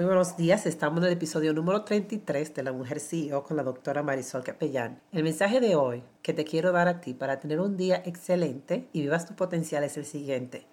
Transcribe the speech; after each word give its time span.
Muy 0.00 0.06
buenos 0.06 0.38
días, 0.38 0.64
estamos 0.64 1.00
en 1.00 1.08
el 1.08 1.12
episodio 1.12 1.52
número 1.52 1.84
33 1.84 2.54
de 2.54 2.62
La 2.62 2.72
Mujer 2.72 3.00
CEO 3.00 3.44
con 3.44 3.58
la 3.58 3.62
doctora 3.62 4.02
Marisol 4.02 4.42
Capellán. 4.42 4.98
El 5.12 5.22
mensaje 5.22 5.60
de 5.60 5.76
hoy 5.76 6.02
que 6.22 6.32
te 6.32 6.44
quiero 6.44 6.72
dar 6.72 6.88
a 6.88 7.02
ti 7.02 7.12
para 7.12 7.38
tener 7.38 7.60
un 7.60 7.76
día 7.76 8.02
excelente 8.06 8.88
y 8.94 9.02
vivas 9.02 9.26
tu 9.26 9.36
potencial 9.36 9.84
es 9.84 9.98
el 9.98 10.06
siguiente. 10.06 10.66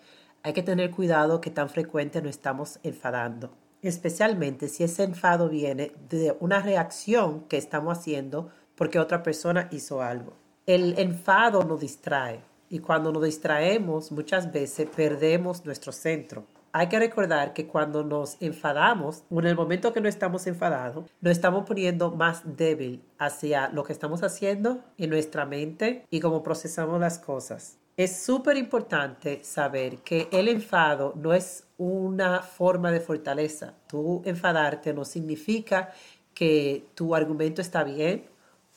Hay 0.44 0.54
que 0.54 0.63
tener 0.63 0.92
cuidado 0.92 1.42
que 1.42 1.50
tan 1.50 1.68
frecuente 1.68 2.21
no 2.21 2.29
estamos 2.29 2.79
enfadando, 2.84 3.52
especialmente 3.82 4.70
si 4.70 4.86
ese 4.86 5.04
enfado 5.04 5.50
viene 5.50 5.91
de 6.07 6.38
una 6.39 6.62
reacción 6.62 7.41
que 7.50 7.57
estamos 7.57 7.98
haciendo 7.98 8.50
porque 8.75 8.98
otra 8.98 9.23
persona 9.23 9.68
hizo 9.73 10.02
algo. 10.02 10.38
El 10.66 10.98
enfado 10.98 11.64
nos 11.64 11.82
distrae 11.82 12.39
y 12.70 12.80
cuando 12.80 13.12
nos 13.12 13.25
distraemos 13.25 14.09
muchas 14.09 14.54
veces 14.54 14.88
perdemos 14.96 15.66
nuestro 15.66 15.91
centro 15.91 16.46
hay 16.78 16.89
que 16.89 17.00
recordar 17.00 17.54
que 17.54 17.66
cuando 17.66 18.04
nos 18.04 18.38
enfadamos, 18.39 19.23
o 19.32 19.39
en 19.39 19.48
el 19.48 19.55
momento 19.55 19.94
que 19.94 20.00
no 20.00 20.07
estamos 20.07 20.46
enfadados, 20.46 21.05
nos 21.22 21.31
estamos 21.31 21.66
poniendo 21.66 22.12
más 22.12 22.44
débil 22.55 23.03
hacia 23.17 23.70
lo 23.70 23.84
que 23.84 23.94
estamos 23.94 24.22
haciendo 24.22 24.84
en 25.00 25.09
nuestra 25.09 25.48
mente 25.48 26.05
y 26.12 26.20
cómo 26.20 26.44
procesamos 26.44 27.00
las 27.00 27.17
cosas. 27.17 27.80
Es 27.98 28.16
súper 28.23 28.58
importante 28.58 29.44
saber 29.44 29.98
que 30.03 30.27
el 30.31 30.50
enfado 30.50 31.13
no 31.16 31.34
es 31.34 31.66
una 31.80 32.44
forma 32.44 32.91
de 32.91 33.00
fortaleza. 33.00 33.73
Tú 33.88 34.22
enfadarte 34.23 34.94
no 34.94 35.03
significa 35.03 35.91
que 36.36 36.86
tu 36.94 37.16
argumento 37.16 37.59
está 37.59 37.84
bien 37.84 38.25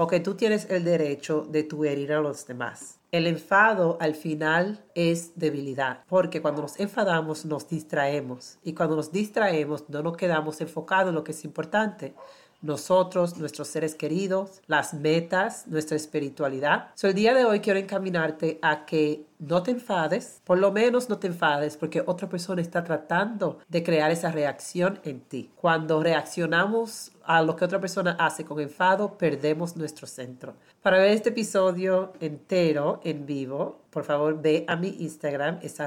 o 0.01 0.07
que 0.07 0.19
tú 0.19 0.35
tienes 0.35 0.67
el 0.71 0.83
derecho 0.85 1.47
de 1.47 1.63
tu 1.63 1.85
herir 1.85 2.15
a 2.15 2.23
los 2.23 2.47
demás. 2.47 2.99
El 3.13 3.27
enfado 3.27 3.99
al 4.01 4.15
final 4.15 4.83
es 4.95 5.39
debilidad, 5.39 6.05
porque 6.09 6.41
cuando 6.41 6.63
nos 6.63 6.81
enfadamos 6.81 7.45
nos 7.45 7.69
distraemos 7.69 8.57
y 8.65 8.73
cuando 8.73 8.97
nos 8.97 9.13
distraemos 9.13 9.91
no 9.91 10.03
nos 10.03 10.17
quedamos 10.17 10.59
enfocados 10.63 11.11
en 11.11 11.17
lo 11.17 11.23
que 11.23 11.33
es 11.33 11.45
importante, 11.45 12.15
nosotros, 12.63 13.37
nuestros 13.39 13.69
seres 13.69 13.95
queridos, 13.95 14.63
las 14.67 14.95
metas, 14.95 15.67
nuestra 15.67 15.97
espiritualidad. 15.97 16.89
So, 16.95 17.09
el 17.09 17.15
día 17.15 17.35
de 17.35 17.45
hoy 17.45 17.61
quiero 17.61 17.79
encaminarte 17.79 18.59
a 18.63 18.85
que 18.85 19.27
no 19.39 19.63
te 19.63 19.71
enfades, 19.71 20.43
por 20.45 20.59
lo 20.59 20.71
menos 20.71 21.09
no 21.09 21.19
te 21.19 21.27
enfades 21.27 21.77
porque 21.77 22.03
otra 22.07 22.29
persona 22.29 22.61
está 22.61 22.85
tratando 22.85 23.59
de 23.69 23.83
crear 23.83 24.11
esa 24.11 24.31
reacción 24.31 25.01
en 25.05 25.21
ti. 25.21 25.51
Cuando 25.57 26.03
reaccionamos 26.03 27.13
a 27.25 27.43
lo 27.43 27.57
que 27.57 27.65
otra 27.65 27.81
persona 27.81 28.17
hace 28.19 28.45
con 28.45 28.61
enfado, 28.61 29.17
perdemos 29.17 29.77
nuestro 29.77 30.07
centro. 30.07 30.55
Para 30.83 30.99
ver 30.99 31.11
este 31.13 31.31
episodio 31.31 32.13
entero 32.21 33.01
en 33.05 33.27
vivo, 33.27 33.81
por 33.91 34.05
favor 34.05 34.41
ve 34.41 34.65
a 34.69 34.77
mi 34.77 34.89
Instagram, 35.01 35.59
es 35.63 35.81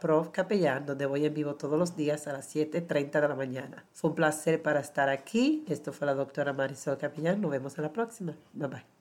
profcapellán, 0.00 0.86
donde 0.86 1.06
voy 1.06 1.26
en 1.26 1.34
vivo 1.34 1.54
todos 1.54 1.78
los 1.78 1.96
días 1.96 2.26
a 2.26 2.32
las 2.32 2.54
7.30 2.54 3.20
de 3.20 3.28
la 3.28 3.34
mañana. 3.34 3.84
Fue 3.92 4.10
un 4.10 4.16
placer 4.16 4.62
para 4.62 4.80
estar 4.80 5.08
aquí. 5.08 5.64
Esto 5.68 5.92
fue 5.92 6.06
la 6.06 6.14
doctora 6.14 6.52
Marisol 6.52 6.98
Capellán. 6.98 7.40
Nos 7.40 7.50
vemos 7.50 7.76
en 7.78 7.84
la 7.84 7.92
próxima. 7.92 8.34
Bye 8.52 8.68
bye. 8.68 8.88